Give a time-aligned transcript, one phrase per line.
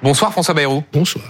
[0.00, 0.84] Bonsoir François Bayrou.
[0.92, 1.24] Bonsoir.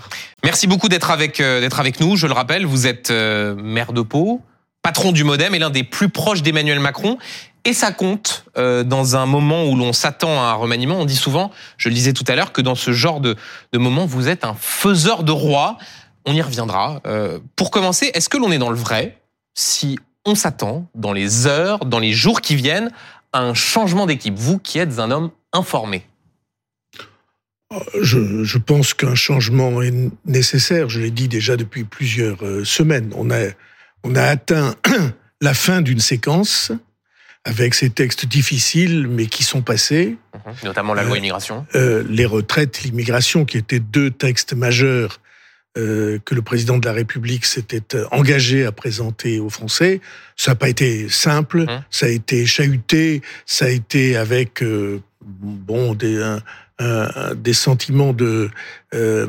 [0.45, 2.17] Merci beaucoup d'être avec, euh, d'être avec nous.
[2.17, 4.43] Je le rappelle, vous êtes euh, maire de Pau,
[4.83, 7.17] patron du Modem et l'un des plus proches d'Emmanuel Macron.
[7.65, 10.96] Et ça compte euh, dans un moment où l'on s'attend à un remaniement.
[10.96, 13.37] On dit souvent, je le disais tout à l'heure, que dans ce genre de,
[13.72, 15.78] de moment, vous êtes un faiseur de roi.
[16.27, 17.00] On y reviendra.
[17.56, 19.19] Pour commencer, est-ce que l'on est dans le vrai
[19.55, 22.91] si on s'attend, dans les heures, dans les jours qui viennent,
[23.32, 24.38] à un changement d'équipe?
[24.38, 26.05] Vous qui êtes un homme informé.
[28.00, 29.92] Je, je pense qu'un changement est
[30.24, 30.88] nécessaire.
[30.88, 33.12] Je l'ai dit déjà depuis plusieurs euh, semaines.
[33.14, 33.48] On a,
[34.04, 34.74] on a atteint
[35.42, 36.73] la fin d'une séquence
[37.45, 40.16] avec ces textes difficiles, mais qui sont passés.
[40.34, 40.54] Mhm.
[40.64, 41.66] Notamment la loi immigration.
[41.74, 45.20] Euh, les retraites, l'immigration, qui étaient deux textes majeurs
[45.76, 50.00] euh, que le président de la République s'était engagé à présenter aux Français.
[50.37, 51.82] Ça n'a pas été simple, Hum.
[51.90, 56.42] ça a été chahuté, ça a été avec euh, bon des, un-
[56.78, 58.50] un- des sentiments de
[58.95, 59.26] euh,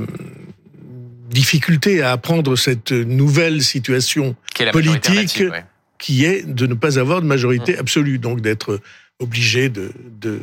[1.29, 5.63] difficulté à apprendre cette nouvelle situation Qui politique, ouais.
[5.97, 7.79] qui est de ne pas avoir de majorité Hum.
[7.81, 8.79] absolue, donc d'être
[9.19, 10.39] obligé de, de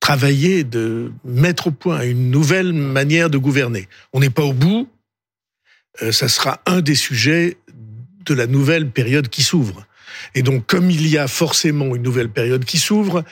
[0.00, 3.88] travailler, de mettre au point une nouvelle manière de gouverner.
[4.12, 4.88] On n'est pas au bout,
[6.02, 7.56] euh, ça sera un des sujets
[8.24, 9.86] de la nouvelle période qui s'ouvre.
[10.34, 13.24] Et donc, comme il y a forcément une nouvelle période qui s'ouvre,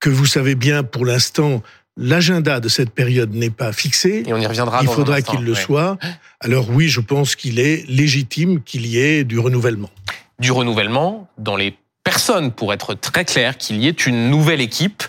[0.00, 1.62] que vous savez bien pour l'instant,
[1.96, 4.80] l'agenda de cette période n'est pas fixé, Et on y reviendra.
[4.82, 5.60] il dans faudra qu'il le ouais.
[5.60, 5.98] soit.
[6.40, 9.90] Alors oui, je pense qu'il est légitime qu'il y ait du renouvellement.
[10.38, 11.74] du renouvellement dans les
[12.04, 15.02] personnes, pour être très clair, qu'il y ait une nouvelle équipe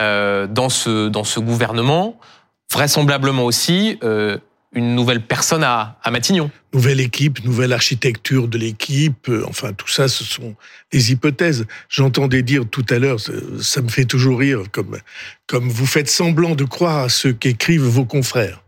[0.00, 2.18] euh, dans ce dans ce gouvernement,
[2.72, 4.38] vraisemblablement aussi euh,
[4.74, 6.50] une nouvelle personne à, à Matignon.
[6.72, 10.54] Nouvelle équipe, nouvelle architecture de l'équipe, euh, enfin tout ça, ce sont
[10.90, 11.66] des hypothèses.
[11.88, 14.98] J'entendais dire tout à l'heure, ça, ça me fait toujours rire, comme,
[15.46, 18.62] comme vous faites semblant de croire à ce qu'écrivent vos confrères.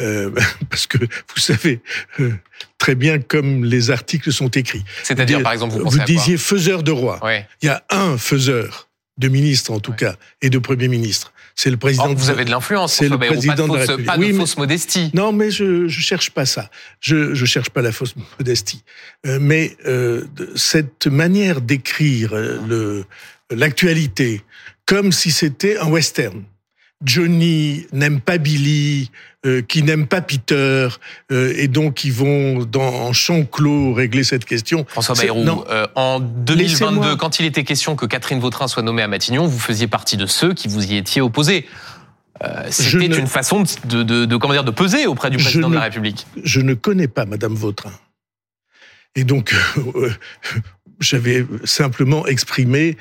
[0.00, 0.30] Euh,
[0.70, 1.80] parce que vous savez
[2.20, 2.32] euh,
[2.78, 4.84] très bien comme les articles sont écrits.
[5.02, 7.24] C'est-à-dire, Vous par exemple, vous pensez Vous quoi disiez faiseur de roi.
[7.24, 7.46] Ouais.
[7.62, 8.87] Il y a un faiseur
[9.18, 9.96] de ministre en tout Ouais.
[9.98, 11.32] cas et de premier ministre.
[11.54, 12.04] C'est le président.
[12.04, 14.06] Or, de- vous avez de l'influence, c'est le président pas de de la République.
[14.06, 15.10] pas de Oui, mais- fausse modestie.
[15.12, 16.70] Non, mais je je cherche pas ça.
[17.00, 18.84] Je je cherche pas la fausse modestie.
[19.26, 20.24] Euh, mais euh,
[20.54, 23.04] cette manière d'écrire euh, le
[23.50, 24.42] l'actualité
[24.86, 26.44] comme si c'était un western.
[27.04, 29.10] Johnny n'aime pas Billy,
[29.46, 30.88] euh, qui n'aime pas Peter,
[31.30, 34.84] euh, et donc ils vont dans en champ clos régler cette question.
[34.88, 39.02] François Bayrou, euh, en 2022, Laissez-moi- quand il était question que Catherine Vautrin soit nommée
[39.02, 41.66] à Matignon, vous faisiez partie de ceux qui vous y étiez opposés.
[42.70, 45.74] C'était ne- une façon de, de, de, comment dire, de peser auprès du président de
[45.74, 46.26] la République.
[46.44, 47.92] je ne connais pas Madame Vautrin.
[49.16, 49.54] Et donc,
[51.00, 52.96] j'avais simplement exprimé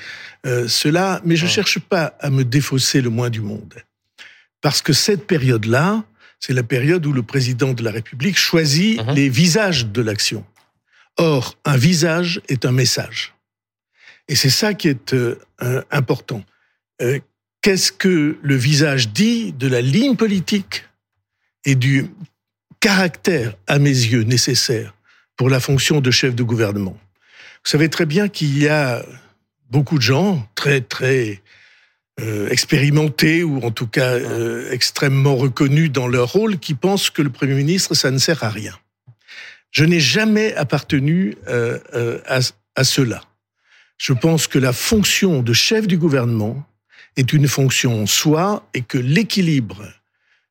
[0.45, 1.53] euh, cela, mais je ne Ouais.
[1.53, 3.73] cherche pas à me défausser le moins du monde.
[4.61, 6.03] Parce que cette période-là,
[6.39, 9.13] c'est la période où le président de la République choisit Mhm.
[9.15, 10.45] les visages de l'action.
[11.17, 13.33] Or, un visage est un message.
[14.27, 16.43] Et c'est ça qui est euh, euh, important.
[17.01, 17.19] Euh,
[17.61, 20.85] Qu'est-ce que le visage dit de la ligne politique
[21.65, 22.05] et du
[22.79, 24.93] caractère, à mes yeux, nécessaire
[25.35, 26.97] pour la fonction de chef de gouvernement?
[27.65, 29.03] Vous savez très bien qu'il y a
[29.71, 31.41] beaucoup de gens très, très
[32.19, 37.21] euh, expérimentés ou en tout cas euh, extrêmement reconnus dans leur rôle qui pensent que
[37.21, 38.73] le Premier ministre, ça ne sert à rien.
[39.71, 42.39] Je n'ai jamais appartenu euh, euh, à,
[42.75, 43.21] à cela.
[43.97, 46.65] Je pense que la fonction de chef du gouvernement
[47.15, 49.83] est une fonction en soi et que l'équilibre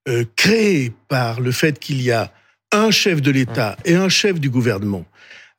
[0.08, 2.32] euh, créé par le fait qu'il y a
[2.72, 5.04] un chef de l'État et un chef du gouvernement,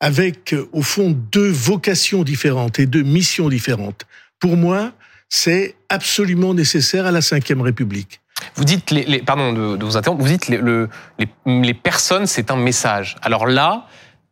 [0.00, 4.06] avec au fond deux vocations différentes et deux missions différentes,
[4.38, 4.92] pour moi,
[5.28, 8.20] c'est absolument nécessaire à la Ve République.
[8.54, 11.74] Vous dites, les, les- pardon de, de vous interrompre, vous dites les, le- les, les
[11.74, 13.16] personnes, c'est un message.
[13.22, 13.86] Alors là,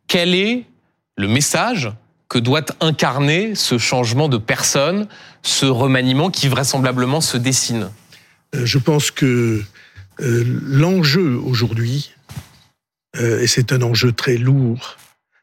[0.07, 0.65] quel est
[1.17, 1.91] le message
[2.29, 5.07] que doit incarner ce changement de personne,
[5.43, 7.89] ce remaniement qui vraisemblablement se dessine?
[8.55, 9.61] Euh, Je pense que
[10.21, 12.11] euh, l'enjeu aujourd'hui,
[13.17, 14.97] euh, et c'est un enjeu très lourd,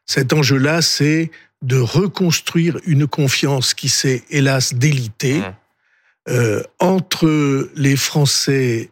[0.07, 1.31] cet enjeu-là, c'est
[1.65, 5.53] de reconstruire une confiance qui s'est hélas délitée Mhm.
[6.29, 8.89] euh, entre les Français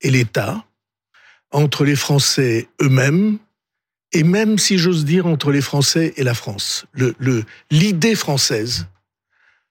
[0.00, 0.64] et l'État,
[1.50, 3.38] entre les Français eux-mêmes,
[4.12, 6.86] et même, si j'ose dire, entre les Français et la France.
[6.92, 8.86] Le- le- L'idée française,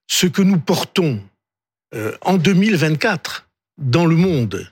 [0.07, 1.21] ce que nous portons
[1.95, 3.47] euh, en 2024
[3.77, 4.69] dans le monde,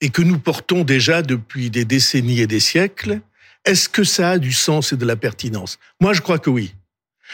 [0.00, 3.20] et que nous portons déjà depuis des décennies et des siècles,
[3.64, 5.78] est-ce que ça a du sens et de la pertinence?
[6.00, 6.74] Moi, je crois que oui.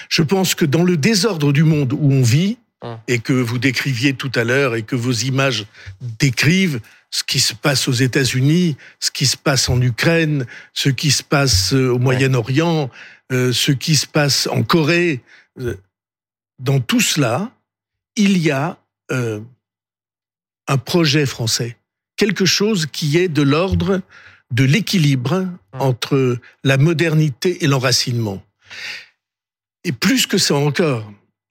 [0.08, 2.98] Je pense que dans le désordre du monde où on vit, Hum.
[3.08, 5.66] et que vous décriviez tout à l'heure et que vos images
[6.00, 11.10] décrivent, ce qui se passe aux États-Unis, ce qui se passe en Ukraine, ce qui
[11.10, 12.88] se passe euh, au Moyen-Orient,
[13.32, 15.20] euh, ce qui se passe en Corée.
[15.58, 15.76] Euh,
[16.58, 17.52] dans tout cela,
[18.16, 18.78] il y a
[20.68, 21.76] un projet français,
[22.16, 24.02] quelque chose qui est de l'ordre
[24.52, 28.40] de l'équilibre entre la modernité et l'enracinement.
[29.84, 31.10] Et plus que ça encore,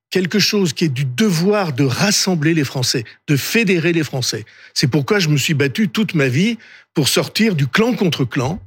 [0.10, 4.46] quelque chose qui est du devoir de rassembler les Français, de fédérer les Français.
[4.74, 6.58] C'est pourquoi je me suis battu toute ma vie
[6.94, 8.60] pour sortir du clan contre clan,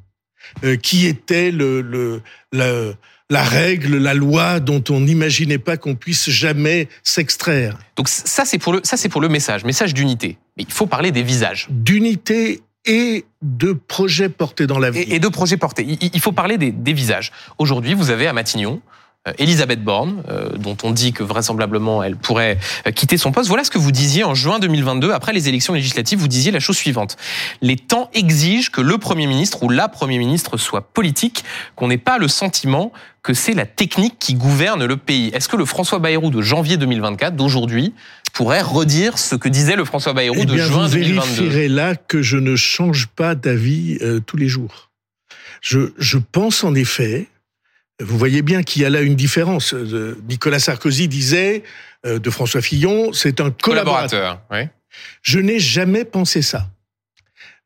[0.64, 2.23] euh, qui était le, le
[2.53, 2.93] la,
[3.31, 7.79] la, règle, la loi dont on n'imaginait pas qu'on puisse jamais s'extraire.
[7.97, 10.38] Donc ça c'est pour le ça c'est pour le message, message d'unité.
[10.56, 11.69] Mais il faut parler des visages.
[11.70, 15.05] D'unité et de projets portés dans la vie.
[15.09, 15.87] Et, de projets portés.
[16.00, 17.31] Il, faut parler des, des visages.
[17.59, 18.82] Aujourd'hui, vous avez à Matignon
[19.39, 22.59] Elisabeth Borne, euh, dont on dit que vraisemblablement elle pourrait
[22.89, 23.49] euh, quitter son poste.
[23.49, 26.59] Voilà ce que vous disiez en juin 2022, après les élections législatives, vous disiez la
[26.59, 27.17] chose suivante.
[27.61, 31.45] Les temps exigent que le Premier ministre ou la Premier ministre soit politique,
[31.77, 32.93] qu'on n'ait pas le sentiment
[33.23, 35.31] que c'est la technique qui gouverne le pays.
[35.33, 37.95] Est-ce que le François Bayrou de janvier 2024, d'aujourd'hui,
[38.33, 41.69] pourrait redire ce que disait le François Bayrou eh de juin vous 2022 Vous vérifierez
[41.69, 44.91] là que je ne change pas d'avis tous les jours.
[45.61, 47.29] Je, je pense en effet
[48.02, 49.75] vous voyez bien qu'il y a là une différence.
[49.75, 51.62] Euh, Nicolas Sarkozy disait
[52.06, 54.40] euh, de François Fillon, c'est un collaborateur.
[55.22, 56.69] Je n'ai jamais pensé ça.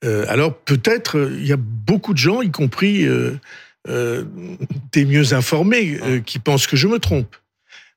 [0.05, 3.07] Euh, alors peut-être il y a beaucoup de gens, y compris
[3.87, 7.37] des mieux informés, qui pensent que je me trompe.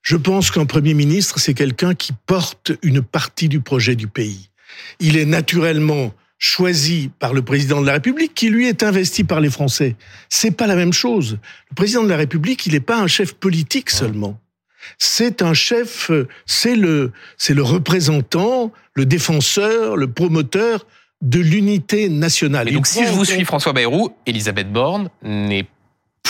[0.01, 4.49] Je pense qu'un Premier ministre, c'est quelqu'un qui porte une partie du projet du pays.
[4.99, 9.41] Il est naturellement choisi par le président de la République qui lui est investi par
[9.41, 9.95] les Français.
[10.29, 11.37] C'est pas la même chose.
[11.69, 14.39] Le président de la République, il n'est pas un chef politique seulement.
[14.97, 16.09] C'est un chef,
[16.45, 20.87] c'est le, c'est le représentant, le défenseur, le promoteur
[21.21, 22.69] de l'unité nationale.
[22.69, 25.67] Et donc, si je vous suis, François Bayrou, Elisabeth Borne n'est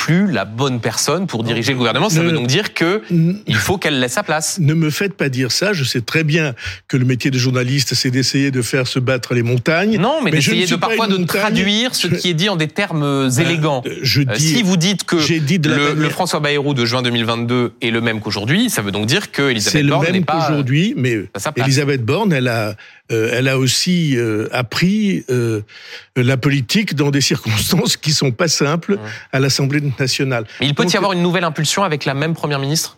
[0.10, 2.10] plus la bonne personne pour diriger le gouvernement.
[2.10, 4.58] Ça veut donc dire que il faut qu'elle laisse sa place.
[4.60, 5.72] Ne me faites pas dire ça.
[5.72, 6.56] Je sais très bien
[6.88, 10.00] que le métier de journaliste, c'est d'essayer de faire se battre les montagnes.
[10.00, 13.30] Non, mais, d'essayer de parfois de traduire ce qui est dit en des termes euh,
[13.30, 13.84] élégants.
[14.02, 17.92] je euh, dis, si vous dites que dit le, François Bayrou de juin 2022 est
[17.92, 20.34] le même qu'aujourd'hui, ça veut donc dire que Elisabeth Borne n'est pas.
[20.34, 21.20] C'est le même qu'aujourd'hui, mais
[21.56, 22.76] Elisabeth Borne, elle a
[23.12, 25.62] euh, elle a aussi euh, appris euh,
[26.16, 29.00] la politique dans des circonstances qui sont pas simples
[29.32, 30.46] à l'Assemblée nationale.
[30.60, 32.98] Mais il peut y avoir une nouvelle impulsion avec la même première ministre?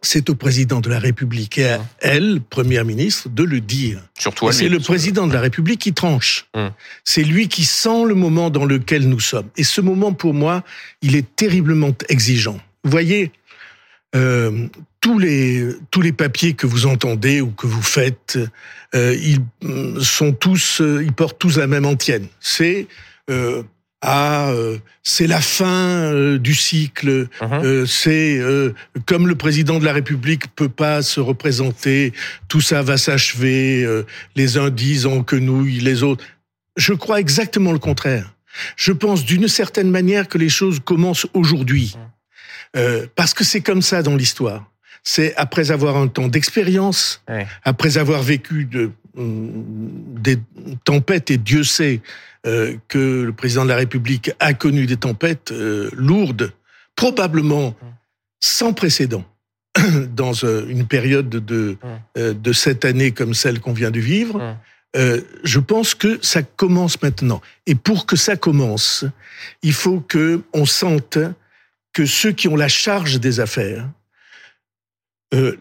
[0.00, 4.02] C'est au président de la République et à elle, première ministre, de le dire.
[4.18, 6.46] Surtout C'est le président de la République qui tranche.
[7.04, 9.48] C'est lui qui sent le moment dans lequel nous sommes.
[9.56, 10.62] Et ce moment, pour moi,
[11.00, 12.60] il est terriblement exigeant.
[12.84, 13.32] Vous voyez,
[14.14, 14.68] euh,
[15.04, 18.38] tous les tous les papiers que vous entendez ou que vous faites,
[18.94, 19.42] euh, ils
[20.02, 22.26] sont tous, euh, ils portent tous la même antienne.
[22.40, 22.86] C'est
[23.30, 23.62] euh,
[24.00, 24.50] ah,
[25.02, 27.28] c'est la fin du cycle.
[27.40, 27.86] Uh-huh.
[27.86, 28.38] c'est
[29.06, 32.12] comme le président de la République peut pas se représenter,
[32.48, 33.86] tout ça va s'achever.
[34.36, 36.22] les uns disent en quenouille, les autres.
[36.76, 38.34] Je crois exactement le contraire.
[38.76, 41.96] Je pense d'une certaine manière que les choses commencent aujourd'hui.
[42.74, 43.08] Uh-huh.
[43.14, 44.70] parce que c'est comme ça dans l'histoire
[45.04, 47.22] c'est après avoir un temps d'expérience,
[47.62, 50.38] après avoir vécu de, mm, des
[50.84, 52.00] tempêtes, et Dieu sait
[52.46, 56.52] euh, que le président de la République a connu des tempêtes euh, lourdes,
[56.96, 57.76] probablement
[58.40, 59.24] sans précédent
[60.16, 61.76] dans euh, une période de,
[62.16, 64.56] de cette année comme celle qu'on vient de vivre.
[64.94, 67.42] je pense que ça commence maintenant.
[67.66, 69.04] Et pour que ça commence,
[69.62, 71.18] il faut que on sente
[71.92, 73.88] que ceux qui ont la charge des affaires,
[75.32, 75.56] euh,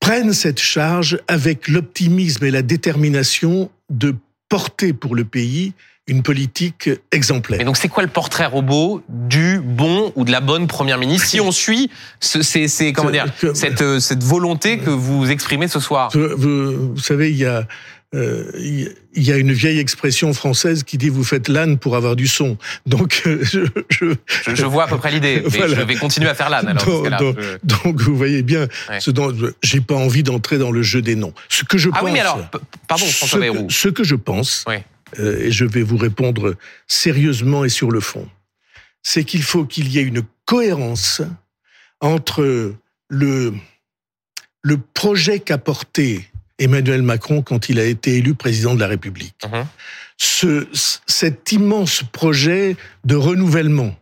[0.00, 4.14] prennent cette charge avec l'optimisme et la détermination de
[4.48, 5.74] porter pour le pays
[6.08, 7.60] une politique exemplaire.
[7.60, 11.26] Et donc, c'est quoi le portrait robot du bon ou de la bonne première ministre
[11.26, 16.10] Si on suit, c'est comment dire cette, euh, cette volonté que vous exprimez ce soir?
[16.14, 17.66] Vous, vous savez, il y a
[18.14, 22.14] euh, il y a une vieille expression française qui dit vous faites l'âne pour avoir
[22.14, 22.56] du son.
[22.86, 23.60] Donc euh, je,
[23.90, 24.14] je,
[24.54, 25.42] je, vois à peu près l'idée.
[25.44, 25.74] Voilà.
[25.74, 26.68] Je vais continuer à faire l'âne.
[26.68, 28.68] Alors, donc, donc, vous voyez bien,
[29.00, 31.34] ce dont j'ai pas envie d'entrer dans le jeu des noms.
[31.48, 32.04] Ce que je ah pense.
[32.04, 32.48] oui, mais alors,
[32.86, 34.64] pardon, François ce, que, ce que je pense,
[35.18, 36.54] euh, et je vais vous répondre
[36.86, 38.28] sérieusement et sur le fond,
[39.02, 41.22] c'est qu'il faut qu'il y ait une cohérence
[42.00, 42.74] entre
[43.08, 43.54] le
[44.62, 49.36] le projet qu'a porté Emmanuel Macron quand il a été élu président de la République.
[49.42, 49.64] Uh-huh.
[50.18, 50.66] Ce,
[51.06, 53.94] cet immense projet de renouvellement,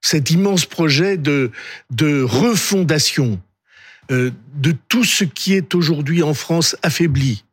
[0.00, 1.50] cet immense projet de,
[1.90, 3.40] de refondation
[4.10, 7.44] euh, de tout ce qui est aujourd'hui en France affaibli,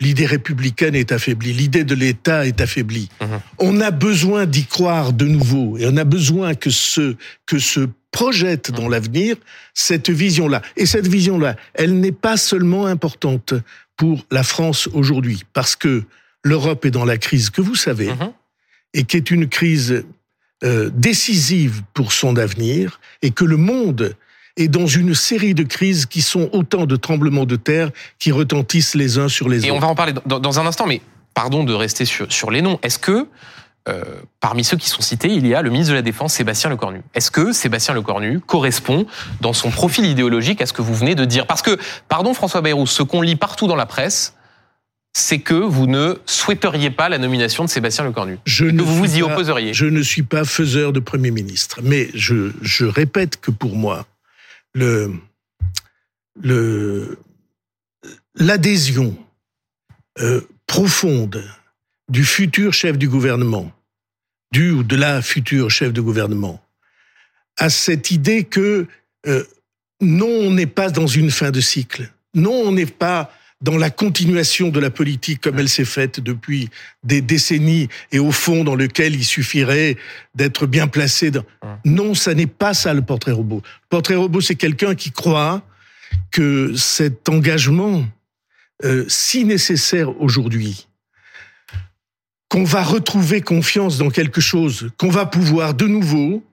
[0.00, 3.08] l'idée républicaine est affaiblie, l'idée de l'État est affaiblie.
[3.20, 3.40] Mhm.
[3.58, 7.16] On a besoin d'y croire de nouveau et on a besoin que ce
[7.46, 9.36] que se projette dans l'avenir
[9.72, 10.60] cette vision-là.
[10.76, 13.54] Et cette vision-là, elle n'est pas seulement importante
[13.96, 16.04] pour la France aujourd'hui, parce que
[16.44, 18.32] l'Europe est dans la crise que vous savez, Mhm.
[18.94, 20.04] et qui est une crise
[20.64, 24.14] euh, décisive pour son avenir, et que le monde
[24.56, 28.94] est dans une série de crises qui sont autant de tremblements de terre qui retentissent
[28.94, 29.82] les uns sur les Et on autres.
[29.82, 31.00] va en parler dans, dans un instant, mais
[31.34, 32.78] pardon de rester sur, sur les noms.
[32.82, 33.26] Est-ce que
[33.88, 34.04] euh,
[34.40, 37.02] parmi ceux qui sont cités, il y a le ministre de la Défense, Sébastien Lecornu
[37.14, 39.06] Est-ce que Sébastien Lecornu correspond
[39.40, 41.46] dans son profil idéologique à ce que vous venez de dire?
[41.46, 41.76] Parce que,
[42.08, 44.34] pardon François Bayrou, ce qu'on lit partout dans la presse,
[45.14, 48.38] c'est que vous ne souhaiteriez pas la nomination de Sébastien Lecornu.
[48.46, 49.74] Je Que ne vous vous y pas- opposeriez.
[49.74, 54.06] Je ne suis pas faiseur de Premier ministre, mais je, je répète que pour moi,
[54.74, 55.12] le,
[56.40, 57.18] le,
[58.36, 59.14] l'adhésion
[60.20, 61.44] euh, profonde
[62.08, 63.72] du futur chef du gouvernement,
[64.52, 66.62] du ou de la future chef de gouvernement,
[67.58, 68.86] à cette idée que
[69.26, 69.44] euh,
[70.00, 73.90] non, on n'est pas dans une fin de cycle, non, on n'est pas dans la
[73.90, 76.68] continuation de la politique comme elle s'est faite depuis
[77.04, 79.96] des décennies et au fond dans lequel il suffirait
[80.34, 81.30] d'être bien placé.
[81.30, 81.44] Dans...
[81.84, 83.62] Non, ça n'est pas ça le portrait robot.
[83.64, 85.62] Le portrait robot, c'est quelqu'un qui croit
[86.32, 88.04] que cet engagement
[88.84, 90.88] euh, si nécessaire aujourd'hui,
[92.52, 96.44] qu'on va retrouver confiance dans quelque chose, qu'on va pouvoir de nouveau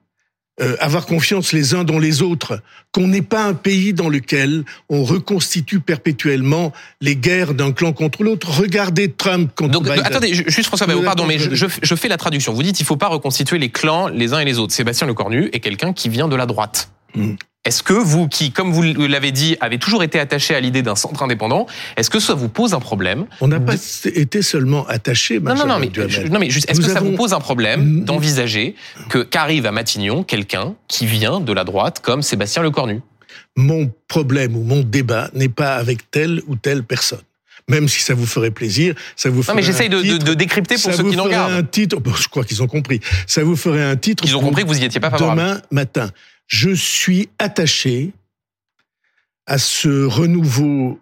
[0.62, 4.64] euh, avoir confiance les uns dans les autres, qu'on n'est pas un pays dans lequel
[4.88, 8.48] on reconstitue perpétuellement les guerres d'un clan contre l'autre.
[8.48, 10.00] Regardez Trump contre Donc, Biden.
[10.06, 12.54] attendez, ju- juste François Bayrou, pardon, mais je, fais la traduction.
[12.54, 14.72] Vous dites il faut pas reconstituer les clans les uns et les autres.
[14.72, 16.90] Sébastien Lecornu est quelqu'un qui vient de la droite.
[17.14, 17.34] Mm.
[17.66, 20.94] Est-ce que vous, qui, comme vous l'avez dit, avez toujours été attaché à l'idée d'un
[20.96, 21.66] centre indépendant,
[21.98, 23.74] est-ce que ça vous pose un problème On n'a pas
[24.06, 25.38] été seulement attaché.
[25.40, 28.02] Non, non, non, mais, je- non, mais juste, est-ce que ça vous pose un problème
[28.04, 28.76] d'envisager
[29.10, 33.02] que qu'arrive à Matignon quelqu'un qui vient de la droite comme Sébastien Lecornu?
[33.56, 37.20] Mon problème ou mon débat n'est pas avec telle ou telle personne.
[37.68, 40.34] Même si ça vous ferait plaisir, ça vous Non, ferait mais j'essaye de, de, de
[40.34, 41.52] décrypter pour ça ceux vous qui ferait regardent.
[41.52, 42.00] un titre.
[42.00, 43.00] Bon, je crois qu'ils ont compris.
[43.26, 44.24] Ça vous ferait un titre.
[44.26, 45.40] Ils ont compris que vous y étiez pas favorable.
[45.40, 46.10] Demain matin,
[46.50, 48.12] je suis attaché
[49.46, 51.00] à ce renouveau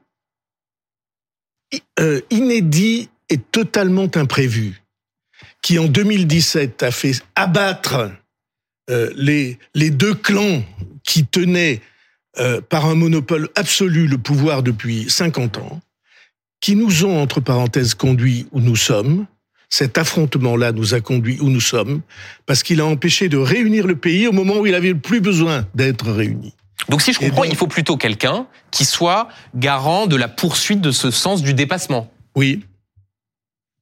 [1.99, 4.83] euh, inédit et totalement imprévu,
[5.62, 8.12] qui en 2017 a fait abattre
[8.90, 10.62] euh, les, les deux clans
[11.02, 11.81] qui tenaient
[12.38, 15.81] euh, par un monopole absolu le pouvoir depuis 50 ans,
[16.61, 19.26] qui nous ont, entre parenthèses, conduits où nous sommes.
[19.70, 22.00] Cet affrontement-là nous a conduits où nous sommes,
[22.46, 25.20] parce qu'il a empêché de réunir le pays au moment où il avait le plus
[25.20, 26.54] besoin d'être réuni.
[26.88, 30.80] Donc si je comprends, donc- il faut plutôt quelqu'un qui soit garant de la poursuite
[30.80, 32.10] de ce sens du dépassement.
[32.34, 32.64] Oui,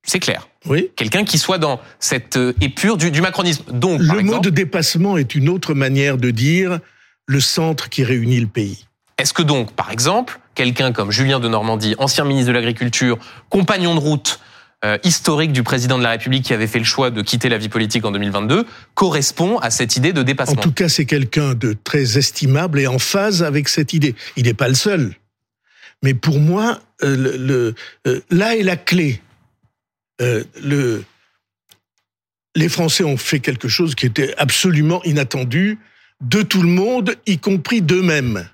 [0.02, 0.48] C'est clair.
[0.66, 0.90] oui.
[0.96, 3.64] Quelqu'un qui soit dans cette euh, épure du, du macronisme.
[3.72, 6.80] Donc, par Le mot de dépassement est une autre manière de dire
[7.26, 8.86] le centre qui réunit le pays.
[9.18, 13.18] est-ce que donc, par exemple, quelqu'un comme Julien de Normandie, ancien ministre de l'Agriculture,
[13.50, 14.40] compagnon de route
[14.86, 17.58] euh, historique du président de la République qui avait fait le choix de quitter la
[17.58, 18.64] vie politique en 2022,
[18.94, 22.86] correspond à cette idée de En dépassement tout cas, c'est quelqu'un de très estimable et
[22.86, 24.14] en phase avec cette idée.
[24.36, 25.14] Il n'est pas le seul.
[26.02, 27.74] Mais pour moi, euh, le, le-
[28.06, 29.20] euh, là est la clé.
[30.20, 31.04] Le,
[32.54, 35.78] les Français ont fait quelque chose qui était absolument inattendu
[36.22, 38.48] de tout le monde, y compris d'eux-mêmes.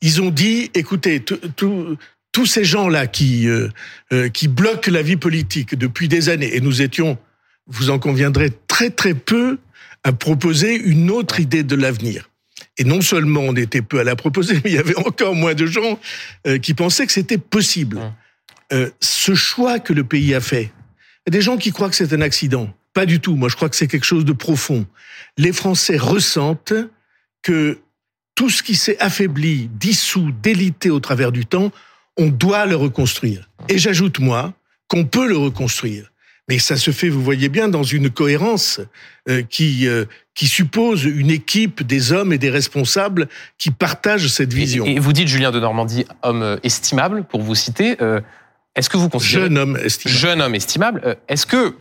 [0.00, 1.96] Ils ont dit, écoutez, tout- tout-
[2.32, 3.68] tous ces gens-là qui, euh,
[4.12, 7.18] euh, qui bloquent la vie politique depuis des années, et nous étions,
[7.66, 9.58] vous en conviendrez, très très peu
[10.04, 12.30] à proposer une autre idée de l'avenir.
[12.76, 15.54] Et non seulement on était peu à la proposer, mais il y avait encore moins
[15.54, 15.98] de gens
[16.46, 18.00] euh, qui pensaient que c'était possible.
[19.00, 21.96] Ce choix que le pays a fait, il y a des gens qui croient que
[21.96, 22.70] c'est un accident.
[22.92, 23.34] Pas du tout.
[23.34, 24.86] Moi, je crois que c'est quelque chose de profond.
[25.38, 26.74] Les Français ressentent
[27.42, 27.78] que
[28.34, 31.72] tout ce qui s'est affaibli, dissous, délité au travers du temps,
[32.18, 33.48] on doit le reconstruire.
[33.68, 34.52] Et j'ajoute, moi,
[34.88, 36.10] qu'on peut le reconstruire.
[36.48, 38.80] Mais ça se fait, vous voyez bien, dans une cohérence
[39.28, 44.54] euh, qui, euh, qui suppose une équipe des hommes et des responsables qui partagent cette
[44.54, 44.86] vision.
[44.86, 47.96] Et, et vous dites Julien de Normandie, homme euh, estimable, pour vous citer.
[48.00, 48.20] euh,
[48.74, 50.14] est-ce que vous considérez Jeune homme estimé.
[50.14, 51.74] jeune homme estimable, est-ce que,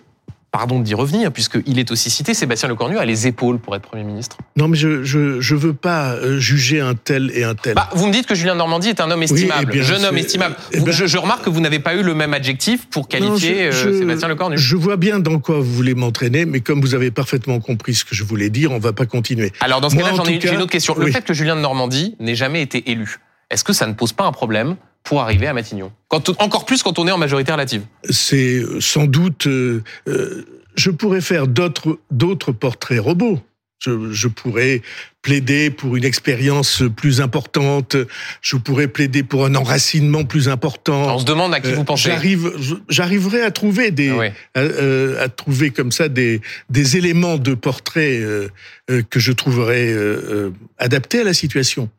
[0.58, 4.04] pardon d'y revenir, puisqu'il est aussi cité, Sébastien Lecornu a les épaules pour être Premier
[4.04, 7.76] ministre Non, mais je je je veux pas euh, juger un tel et un tel.
[7.76, 10.04] bah, Vous me dites que Julien de Normandie est un homme estimable, eh bien, jeune
[10.04, 10.56] homme estimable.
[10.72, 13.08] eh Vous- ben- je, je remarque que vous n'avez pas eu le même adjectif pour
[13.08, 14.58] qualifier Non, je- euh, je- Sébastien Lecornu.
[14.58, 18.04] Je vois bien dans quoi vous voulez m'entraîner, mais comme vous avez parfaitement compris ce
[18.04, 19.54] que je voulais dire, on va pas continuer.
[19.60, 20.96] Alors dans ce cas-là, en j'en ai une, j'ai cas, une autre question.
[20.98, 21.12] Le oui.
[21.12, 23.20] fait que Julien de Normandie n'ait jamais été élu,
[23.52, 24.76] est-ce que ça ne pose pas un problème
[25.08, 27.84] pour arriver à Matignon quand, Encore plus quand on est en majorité relative.
[28.10, 29.48] C'est sans doute...
[29.48, 30.46] Euh, euh,
[30.76, 33.40] je pourrais faire d'autres portraits robots.
[33.80, 34.82] Je, je, pourrais
[35.22, 37.96] plaider pour une expérience plus importante.
[38.42, 41.16] Je pourrais plaider pour un enracinement plus important.
[41.16, 42.10] On se demande à qui vous pensez.
[42.10, 42.52] J'arrive,
[42.90, 44.10] j'arriverai à trouver des,
[44.56, 48.50] ah à, à, trouver comme ça des des éléments de portrait euh,
[48.88, 51.90] que je trouverais euh, adaptés à la situation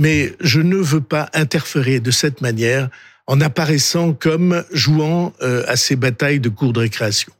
[0.00, 2.88] mais je ne veux pas interférer de cette manière
[3.26, 7.30] en apparaissant comme jouant euh, à ces batailles de cours de récréation.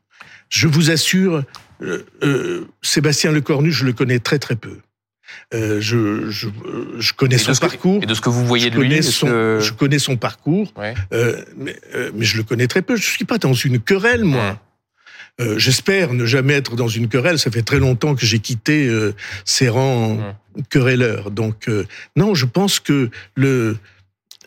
[0.50, 1.43] Je vous assure,
[1.83, 4.76] euh, euh, Sébastien Lecornu, je le connais très très peu.
[5.55, 6.49] Euh, je, je,
[6.99, 8.02] je, connais son parcours.
[8.02, 10.95] et de ce que vous voyez de lui, son, je connais son parcours, ouais.
[11.14, 11.76] euh, mais,
[12.14, 12.97] mais, je le connais très peu.
[12.97, 14.61] Je suis pas dans une querelle, moi.
[15.40, 17.38] Euh, J'espère ne jamais être dans une querelle.
[17.38, 20.18] Ça fait très longtemps que j'ai quitté euh, ces rangs
[20.68, 21.30] querelleurs.
[21.30, 23.76] Donc euh, non, je pense que le,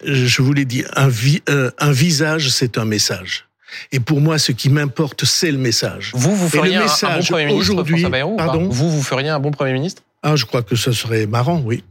[0.06, 3.46] je vous l'ai dit, un, vi, un visage, c'est un message.
[3.92, 6.12] Et pour moi, ce qui m'importe, c'est le message.
[6.14, 9.74] Vous, vous feriez un, un, bon Premier ministre, Pardon Vous, vous feriez un bon Premier
[9.74, 10.04] ministre?
[10.22, 11.84] Ah, je crois que ce serait marrant, oui.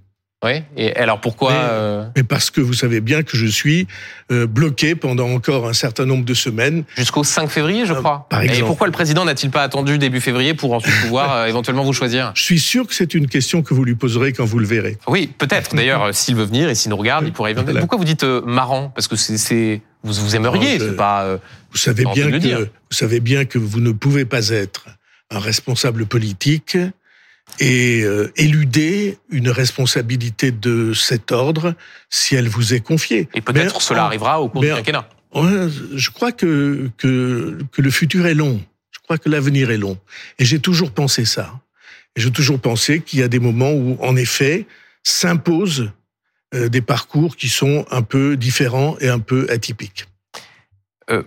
[0.44, 0.62] Oui.
[0.76, 2.04] Et alors pourquoi mais, euh...
[2.16, 3.86] mais, parce que vous savez bien que je suis
[4.32, 6.82] euh, bloqué pendant encore un certain nombre de semaines.
[6.96, 8.26] Jusqu'au 5 février, je crois.
[8.26, 8.60] Euh, par exemple.
[8.60, 11.92] Et pourquoi le président n'a-t-il pas attendu début février pour ensuite pouvoir euh, éventuellement vous
[11.92, 12.32] choisir?
[12.34, 14.98] Je suis sûr que c'est une question que vous lui poserez quand vous le verrez.
[15.06, 15.76] Oui, peut-être.
[15.76, 17.64] D'ailleurs, s'il veut venir et s'il nous regarde, il pourrait venir.
[17.64, 17.80] Voilà.
[17.80, 18.88] Pourquoi vous dites marrant?
[18.88, 21.38] Parce que c'est vous vous aimeriez, c'est pas.
[21.70, 24.86] vous savez bien que vous savez bien que vous ne pouvez pas être
[25.30, 26.76] un responsable politique
[27.60, 31.74] et euh, éluder une responsabilité de cet ordre
[32.10, 33.28] si elle vous est confiée.
[33.34, 35.08] Et peut-être cela arrivera au cours du quinquennat.
[35.34, 38.60] Je crois que, que, que le futur est long.
[38.90, 39.98] Je crois que l'avenir est long.
[40.38, 41.60] Et j'ai toujours pensé ça.
[42.16, 44.66] Et j'ai toujours pensé qu'il y a des moments où, en effet,
[45.02, 45.90] s'imposent
[46.54, 50.06] euh, des parcours qui sont un peu différents et un peu atypiques.
[51.10, 51.22] Euh,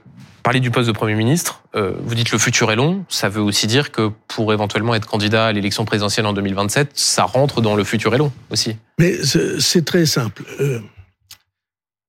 [0.46, 3.42] parler du poste de Premier ministre, euh, vous dites le futur est long, ça veut
[3.42, 7.76] aussi dire que pour éventuellement être candidat à l'élection présidentielle en 2027, ça rentre dans
[7.76, 8.78] le futur est long aussi.
[9.00, 10.44] Mais c'est très simple.
[10.60, 10.82] Euh,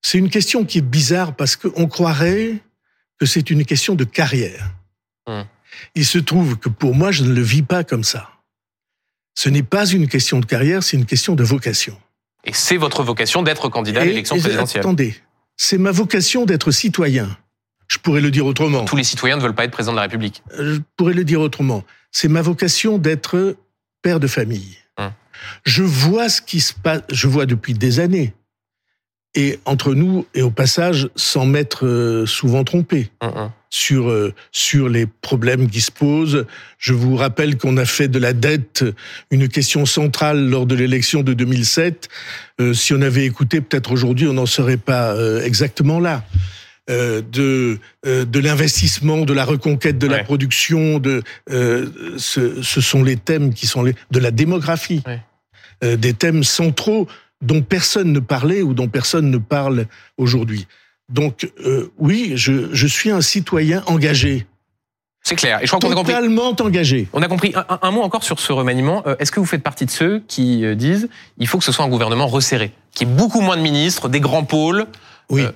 [0.02, 2.58] c'est une question qui est bizarre parce qu'on croirait
[3.18, 4.70] que c'est une question de carrière.
[5.26, 5.46] Hum.
[5.94, 8.28] Il se trouve que pour moi, je ne le vis pas comme ça.
[9.34, 11.98] Ce n'est pas une question de carrière, c'est une question de vocation.
[12.44, 15.14] Et c'est votre vocation d'être candidat à l'élection présidentielle Attendez,
[15.56, 17.34] c'est ma vocation d'être citoyen.
[17.88, 18.84] Je pourrais le dire autrement.
[18.84, 20.42] Tous les citoyens ne veulent pas être président de la République.
[20.58, 21.84] Je pourrais le dire autrement.
[22.10, 23.56] C'est ma vocation d'être
[24.02, 24.76] père de famille.
[24.98, 25.10] Hum.
[25.64, 28.34] Je vois ce qui se passe, je vois depuis des années.
[29.34, 35.68] Et entre nous, et au passage, sans m'être souvent trompé hum, sur, sur les problèmes
[35.68, 36.46] qui se posent.
[36.78, 38.84] Je vous rappelle qu'on a fait de la dette
[39.30, 42.08] une question centrale lors de l'élection de 2007.
[42.60, 46.24] Euh, si on avait écouté, peut-être aujourd'hui, on n'en serait pas euh, exactement là.
[46.88, 50.18] Euh, de euh, de l'investissement, de la reconquête de ouais.
[50.18, 55.02] la production, de euh, ce, ce, sont les thèmes qui sont les de la démographie,
[55.04, 55.96] ouais.
[55.96, 57.08] des thèmes centraux
[57.42, 60.68] dont personne ne parlait ou dont personne ne parle aujourd'hui.
[61.08, 61.50] Donc
[61.98, 64.46] oui, je, je suis un citoyen engagé.
[65.24, 65.58] C'est clair.
[65.60, 66.14] Et je crois qu'on a compris.
[66.14, 67.08] Totalement engagé.
[67.12, 67.52] On a compris.
[67.56, 69.02] Un, un, mot encore sur ce remaniement.
[69.18, 71.88] Est-ce que vous faites partie de ceux qui disent il faut que ce soit un
[71.88, 74.86] gouvernement resserré, qui ait beaucoup moins de ministres, des grands pôles
[75.30, 75.42] Oui.
[75.42, 75.50] Euh,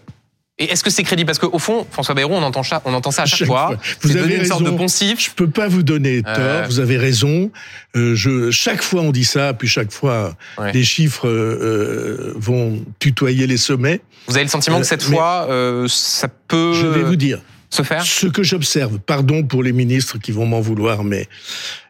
[0.60, 1.26] et est-ce que c'est crédible?
[1.26, 3.76] Parce qu'au fond, François Bayrou, on entend, ça, on entend ça à chaque, fois.
[4.02, 5.18] Vous avez une sorte de poncif.
[5.18, 6.34] Je peux pas vous donner tort.
[6.36, 6.66] Euh...
[6.66, 7.50] Vous avez raison.
[7.96, 10.72] Euh, je, chaque fois on dit ça, puis chaque fois ouais.
[10.72, 14.02] les chiffres euh, vont tutoyer les sommets.
[14.26, 16.74] Vous avez le sentiment que cette fois, euh, ça peut.
[16.74, 17.40] Je vais vous dire.
[17.70, 18.02] Se faire?
[18.04, 21.28] Ce que j'observe, pardon pour les ministres qui vont m'en vouloir, mais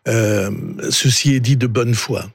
[0.08, 0.50] euh,
[0.90, 2.26] ceci est dit de bonne foi.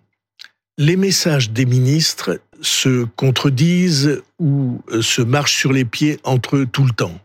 [0.77, 6.65] Les messages des ministres se contredisent ou euh, se marchent sur les pieds entre eux
[6.65, 7.17] tout le temps.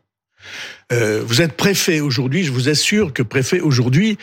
[0.92, 4.18] Euh, vous êtes préfet aujourd'hui, je vous assure que préfet aujourd'hui,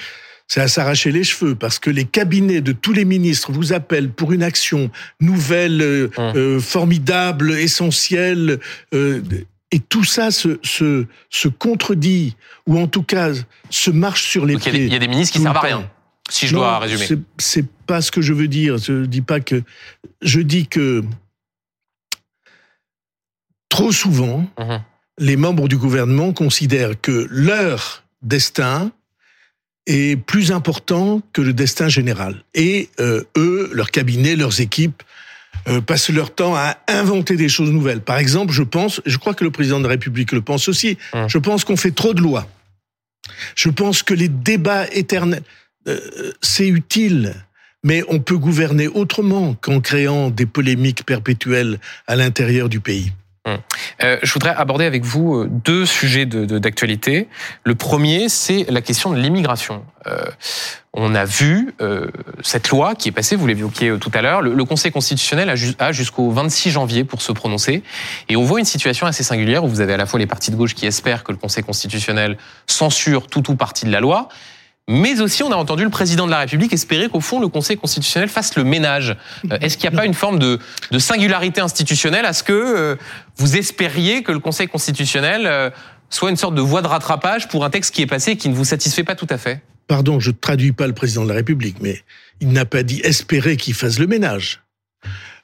[0.48, 4.10] c'est à s'arracher les cheveux parce que les cabinets de tous les ministres vous appellent
[4.10, 6.08] pour une action nouvelle, euh,
[6.58, 6.62] mmh.
[6.62, 8.60] formidable, essentielle.
[8.94, 9.22] Euh,
[9.72, 13.32] et tout ça se, se, se, contredit, ou en tout cas
[13.70, 14.72] se marche sur les Donc pieds.
[14.74, 15.90] Il y, y, a des ministres qui servent à rien,
[16.30, 17.22] si je non, dois résumer.
[17.38, 18.78] C'est pas ce que je veux dire.
[18.78, 19.64] Je dis pas que.
[20.22, 21.04] Je dis que
[23.70, 24.78] trop souvent, mmh.
[25.20, 28.92] les membres du gouvernement considèrent que leur destin
[29.86, 32.44] est plus important que le destin général.
[32.54, 35.02] Et euh, eux, leur cabinet, leurs équipes,
[35.68, 38.02] euh, passent leur temps à inventer des choses nouvelles.
[38.02, 40.98] Par exemple, je pense, je crois que le président de la République le pense aussi,
[41.14, 41.28] mmh.
[41.28, 42.48] je pense qu'on fait trop de lois.
[43.56, 45.44] Je pense que les débats éternels,
[45.88, 47.34] euh, c'est utile
[47.88, 53.14] mais on peut gouverner autrement qu'en créant des polémiques perpétuelles à l'intérieur du pays.
[53.46, 53.60] Hum.
[54.04, 57.22] Euh, je voudrais aborder avec vous euh, deux sujets d'actualité.
[57.22, 57.28] De,
[57.64, 59.86] le premier, c'est la question de l'immigration.
[60.06, 60.26] Euh,
[60.92, 61.76] on a vu
[62.42, 65.48] cette loi qui est passée, vous l'évoquiez tout à l'heure, le, Conseil constitutionnel
[65.78, 67.84] a, jusqu'au 26 janvier pour se prononcer,
[68.28, 70.50] et on voit une situation assez singulière où vous avez à la fois les partis
[70.50, 74.28] de gauche qui espèrent que le Conseil constitutionnel censure tout ou partie de la loi,
[74.88, 77.78] mais aussi on a entendu le président de la République espérer qu'au fond le Conseil
[77.78, 79.16] constitutionnel fasse le ménage.
[79.52, 80.60] Euh, est-ce qu'il n'y a pas une forme de,
[80.92, 82.96] de, singularité institutionnelle à ce que euh,
[83.38, 85.70] vous espériez que le Conseil constitutionnel euh,
[86.10, 88.50] soit une sorte de voie de rattrapage pour un texte qui est passé et qui
[88.50, 89.62] ne vous satisfait pas tout à fait?
[89.88, 92.02] Pardon, je ne traduis pas le président de la République, mais
[92.40, 94.62] il n'a pas dit espérer qu'il fasse le ménage.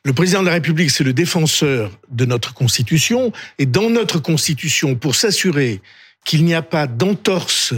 [0.06, 4.96] Le président de la République, c'est le défenseur de notre Constitution, et dans notre Constitution,
[4.96, 5.82] pour s'assurer
[6.26, 7.74] qu'il n'y a pas d'entorse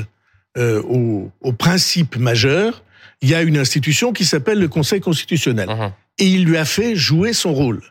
[0.57, 2.83] euh, aux, aux, principes majeurs,
[3.21, 5.69] il y a une institution qui s'appelle le Conseil constitutionnel.
[5.69, 5.91] Uh -huh.
[6.17, 7.81] Et il lui a fait jouer son rôle.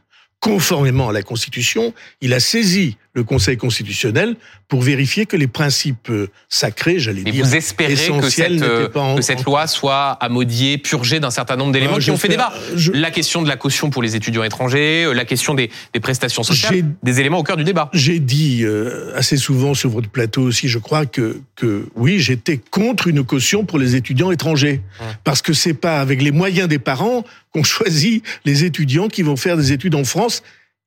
[0.41, 4.37] Conformément à la Constitution, il a saisi le Conseil constitutionnel
[4.69, 9.17] pour vérifier que les principes euh, sacrés, j'allais dire, vous espérez que cette, pas en,
[9.17, 12.53] que cette loi soit amodiée, purgée d'un certain nombre d'éléments qui ont fait débat.
[12.75, 12.91] Je...
[12.91, 16.43] La question de la caution pour les étudiants étrangers, euh, la question des, des prestations
[16.43, 17.89] sociales, des éléments au cœur du débat.
[17.93, 22.59] J'ai dit euh, assez souvent sur votre plateau aussi, je crois que, que oui, j'étais
[22.59, 25.07] contre une caution pour les étudiants étrangers, hum.
[25.23, 29.37] parce que c'est pas avec les moyens des parents qu'on choisit les étudiants qui vont
[29.37, 30.43] faire des études en France,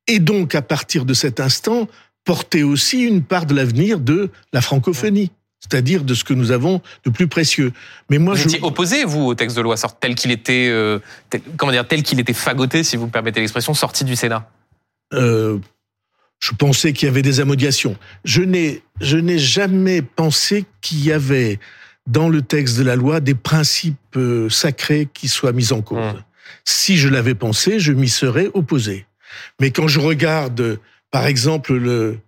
[0.08, 1.88] et donc à partir de cet instant
[2.28, 6.82] porter aussi une part de l'avenir de la francophonie c'est-à-dire de ce que nous avons
[7.04, 7.74] de plus précieux.
[8.12, 8.46] Mais moi, vous je...
[8.46, 11.00] étiez opposé, vous, au texte de loi sort tel qu'il était, euh,
[11.32, 14.48] tel, comment dire, tel qu'il était fagoté, si vous permettez l'expression, sorti du Sénat.
[15.14, 15.58] Euh,
[16.40, 17.98] je pensais qu'il y avait des amodiations.
[18.24, 21.60] Je n'ai, je n'ai jamais pensé qu'il y avait
[22.06, 26.14] dans le texte de la loi des principes euh, sacrés qui soient mis en cause.
[26.14, 26.24] Mmh.
[26.66, 29.08] Si je l'avais pensé, je m'y serais opposé.
[29.60, 30.80] Mais quand je regarde
[31.12, 32.20] par exemple, le,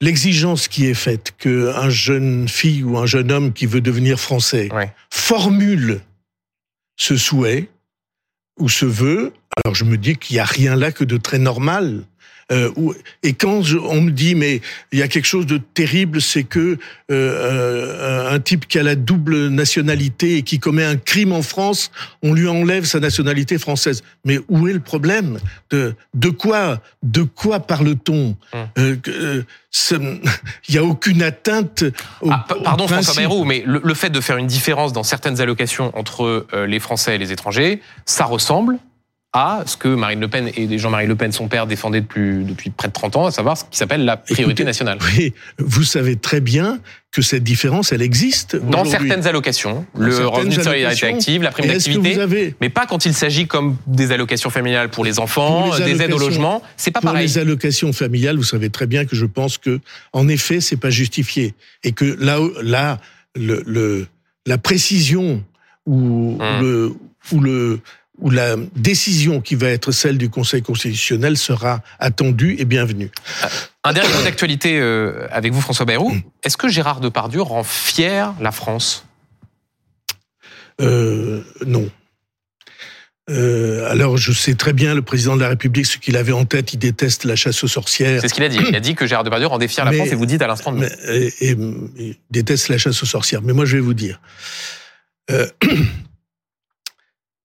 [0.00, 4.72] l'exigence qui est faite qu'un jeune fille ou un jeune homme qui veut devenir français
[4.72, 4.92] ouais.
[5.10, 6.00] formule
[6.96, 7.68] ce souhait
[8.58, 11.38] ou ce vœu, alors je me dis qu'il n'y a rien là que de très
[11.38, 12.04] normal.
[12.52, 12.72] Euh,
[13.22, 14.60] et quand je, on me dit mais
[14.90, 16.76] il y a quelque chose de terrible, c'est que euh,
[17.10, 21.92] euh, un type qui a la double nationalité et qui commet un crime en France,
[22.22, 24.02] on lui enlève sa nationalité française.
[24.24, 25.38] Mais où est le problème
[25.70, 28.68] de, de quoi de quoi parle-t-on hum.
[28.78, 29.42] euh,
[30.68, 31.84] Il n'y a aucune atteinte.
[32.20, 35.40] Au, ah, pardon François Bayrou, mais le, le, fait de faire une différence dans certaines
[35.40, 38.80] allocations entre les Français et les étrangers, ça ressemble
[39.32, 42.70] à ce que Marine Le Pen et Jean-Marie Le Pen, son père, défendaient depuis, depuis
[42.70, 44.98] près de 30 ans, à savoir ce qui s'appelle la priorité Écoutez, nationale.
[45.16, 46.80] Oui, vous savez très bien
[47.12, 48.56] que cette différence, elle existe.
[48.56, 52.54] Dans certaines allocations, Dans le certaines revenu de solidarité active, la prime d'activité, avez...
[52.60, 56.02] mais pas quand il s'agit comme des allocations familiales pour les enfants, pour les des
[56.02, 57.26] aides au logement, c'est pas pour pareil.
[57.26, 59.80] Pour les allocations familiales, vous savez très bien que je pense que,
[60.12, 61.54] en effet, c'est pas justifié.
[61.84, 62.98] Et que là, là
[63.36, 64.08] le, le,
[64.46, 65.44] la précision
[65.86, 66.60] ou, hum.
[66.60, 66.92] le,
[67.32, 67.80] ou le,
[68.20, 73.10] où la décision qui va être celle du Conseil constitutionnel sera attendue et bienvenue.
[73.84, 76.14] Un dernier mot d'actualité euh, avec vous, François Bayrou.
[76.42, 79.06] Est-ce que Gérard Depardieu rend fier la France?
[80.80, 81.90] Euh, Non.
[83.28, 86.44] Euh, alors, je sais très bien, le président de la République, ce qu'il avait en
[86.44, 88.20] tête, il déteste la chasse aux sorcières.
[88.20, 88.58] C'est ce qu'il a dit.
[88.68, 90.48] Il a dit que Gérard Depardieu rendait fier la mais, France et vous dites à
[90.48, 91.56] l'instant de et, et,
[91.96, 93.42] il déteste la chasse aux sorcières.
[93.42, 94.20] Mais moi, je vais vous dire.
[95.30, 95.46] Euh,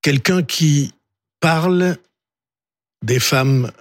[0.06, 0.94] quelqu'un qui
[1.40, 1.98] parle
[3.02, 3.72] des femmes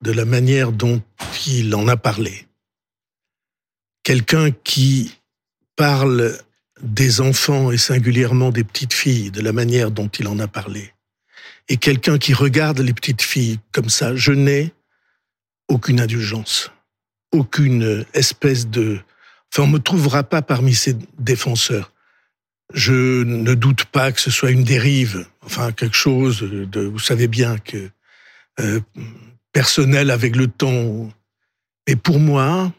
[0.00, 1.02] de la manière dont
[1.46, 2.46] il en a parlé.
[4.02, 5.18] Quelqu'un qui
[5.76, 6.34] parle
[6.80, 10.94] des enfants et singulièrement des petites filles de la manière dont il en a parlé.
[11.68, 14.72] Et quelqu'un qui regarde les petites filles comme ça, je n'ai
[15.68, 16.72] aucune indulgence,
[17.32, 18.98] aucune espèce de...
[19.58, 21.92] On ne me trouvera pas parmi ces défenseurs.
[22.74, 27.28] Je ne doute pas que ce soit une dérive, enfin quelque chose de, vous savez
[27.28, 27.90] bien que
[28.60, 28.80] euh,
[29.52, 31.08] personnel avec le temps.
[31.86, 32.72] Mais pour moi,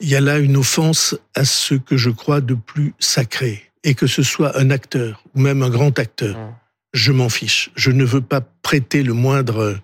[0.00, 3.94] il y a là une offense à ce que je crois de plus sacré, et
[3.94, 6.38] que ce soit un acteur ou même un grand acteur.
[6.38, 6.54] Mmh.
[6.94, 7.70] Je m'en fiche.
[7.76, 9.78] Je ne veux pas prêter le moindre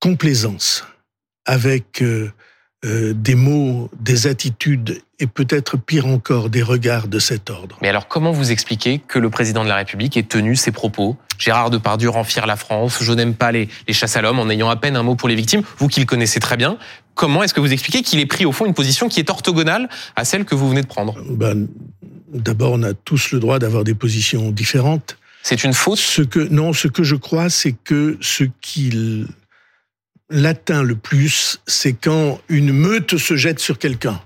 [0.00, 0.86] complaisance
[1.44, 2.30] avec euh,
[2.84, 7.78] euh, des mots, des attitudes et peut-être pire encore des regards de cet ordre.
[7.82, 11.16] Mais alors comment vous expliquez que le président de la République ait tenu ces propos?
[11.38, 14.48] Gérard Depardieu rend fier la France, je n'aime pas les, les chasses à l'homme en
[14.48, 16.78] ayant à peine un mot pour les victimes, vous qui le connaissez très bien,
[17.14, 19.88] comment est-ce que vous expliquez qu'il ait pris au fond une position qui est orthogonale
[20.16, 21.16] à celle que vous venez de prendre?
[21.30, 21.68] Ben,
[22.32, 25.16] D'abord, on a tous le droit d'avoir des positions différentes.
[25.42, 25.98] C'est une faute?
[25.98, 29.28] Ce que, Non, ce que je crois, c'est que ce qu'il
[30.28, 34.20] l'atteint le plus, c'est quand une meute se jette sur quelqu'un.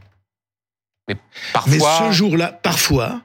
[1.09, 1.17] Mais
[1.53, 1.73] parfois.
[1.73, 3.23] Mais ce jour-là, parfois,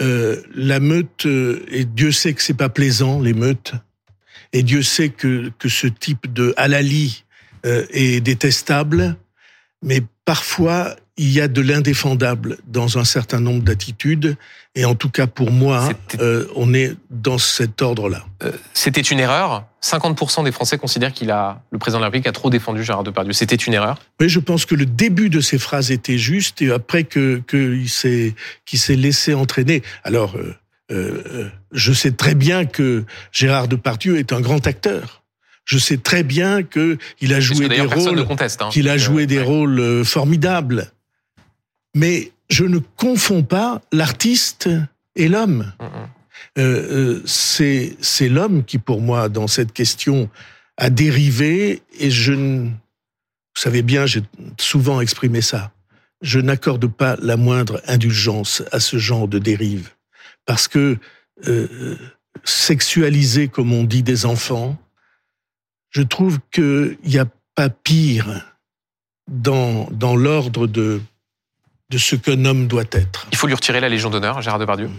[0.00, 3.74] euh, la meute, euh, et Dieu sait que c'est pas plaisant, les meutes,
[4.52, 7.24] et Dieu sait que, que ce type de halali
[7.66, 9.16] euh, est détestable,
[9.82, 14.36] mais parfois, il y a de l'indéfendable dans un certain nombre d'attitudes,
[14.74, 15.90] et en tout cas pour moi,
[16.20, 18.24] euh, on est dans cet ordre-là.
[18.72, 19.66] C'était une erreur.
[19.82, 23.04] 50% des Français considèrent qu'il a, le président de la République a trop défendu Gérard
[23.04, 23.32] Depardieu.
[23.32, 23.98] C'était une erreur.
[24.20, 27.88] Oui, je pense que le début de ces phrases était juste, et après que qu'il
[27.88, 28.34] s'est
[28.66, 29.82] qu'il s'est laissé entraîner.
[30.04, 30.54] Alors, euh,
[30.90, 35.22] euh, je sais très bien que Gérard Depardieu est un grand acteur.
[35.64, 38.68] Je sais très bien que il a joué des rôles, hein.
[38.70, 39.44] qu'il a joué des ouais.
[39.44, 40.90] rôles formidables
[41.94, 44.68] mais je ne confonds pas l'artiste
[45.16, 45.72] et l'homme.
[45.80, 46.19] Mm -hmm.
[46.58, 50.28] Euh, c'est c'est l'homme qui, pour moi, dans cette question,
[50.76, 51.82] a dérivé.
[51.98, 54.22] Et je, ne, vous savez bien, j'ai
[54.58, 55.72] souvent exprimé ça.
[56.22, 59.90] Je n'accorde pas la moindre indulgence à ce genre de dérive,
[60.44, 60.98] parce que
[61.46, 61.96] euh,
[62.44, 64.76] sexualiser, comme on dit, des enfants,
[65.90, 68.54] je trouve qu'il n'y a pas pire
[69.28, 71.00] dans dans l'ordre de
[71.90, 73.26] de ce qu'un homme doit être.
[73.32, 74.90] Il faut lui retirer la Légion d'honneur, Gérard Depardieu?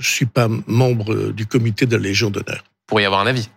[0.00, 2.64] Je ne suis pas membre du comité de la Légion d'honneur.
[2.86, 3.48] Pour y avoir un avis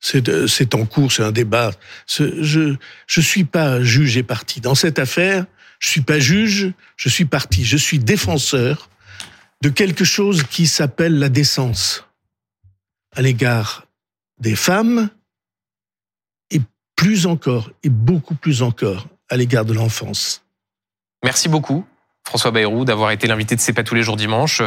[0.00, 1.72] C'est en cours, c'est un débat.
[2.06, 4.60] Je ne suis pas juge et parti.
[4.60, 5.46] Dans cette affaire,
[5.78, 7.64] je ne suis pas juge, je suis parti.
[7.64, 8.90] Je suis défenseur
[9.62, 12.04] de quelque chose qui s'appelle la décence
[13.16, 13.86] à l'égard
[14.38, 15.08] des femmes
[16.50, 16.60] et
[16.96, 20.44] plus encore, et beaucoup plus encore, à l'égard de l'enfance.
[21.24, 21.86] Merci beaucoup,
[22.24, 24.62] François Bayrou, d'avoir été l'invité de C'est pas tous les jours dimanche.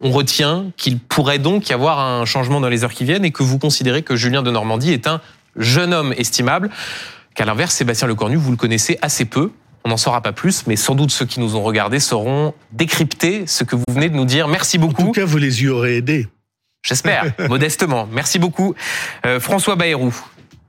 [0.00, 3.30] On retient qu'il pourrait donc y avoir un changement dans les heures qui viennent et
[3.30, 5.20] que vous considérez que Julien de Normandie est un
[5.56, 6.70] jeune homme estimable,
[7.34, 9.52] qu'à l'inverse, Sébastien Lecornu, vous le connaissez assez peu.
[9.84, 13.46] On n'en saura pas plus, mais sans doute ceux qui nous ont regardés sauront décrypter
[13.46, 14.48] ce que vous venez de nous dire.
[14.48, 15.02] Merci beaucoup.
[15.02, 16.28] En tout cas, vous les y aurez aidés.
[16.82, 18.08] J'espère, modestement.
[18.10, 18.74] Merci beaucoup.
[19.26, 20.14] Euh, François Bayrou,